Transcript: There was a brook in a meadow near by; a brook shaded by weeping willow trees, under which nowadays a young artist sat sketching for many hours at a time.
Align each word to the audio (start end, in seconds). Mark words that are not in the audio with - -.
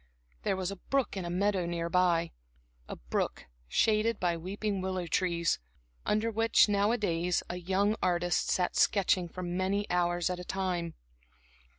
There 0.41 0.55
was 0.55 0.71
a 0.71 0.77
brook 0.77 1.15
in 1.15 1.25
a 1.25 1.29
meadow 1.29 1.67
near 1.67 1.87
by; 1.87 2.31
a 2.89 2.95
brook 2.95 3.45
shaded 3.67 4.19
by 4.19 4.35
weeping 4.35 4.81
willow 4.81 5.05
trees, 5.05 5.59
under 6.07 6.31
which 6.31 6.67
nowadays 6.67 7.43
a 7.51 7.57
young 7.57 7.95
artist 8.01 8.49
sat 8.49 8.75
sketching 8.75 9.29
for 9.29 9.43
many 9.43 9.87
hours 9.91 10.31
at 10.31 10.39
a 10.39 10.43
time. 10.43 10.95